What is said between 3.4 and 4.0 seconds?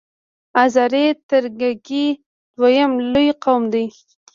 قوم دی.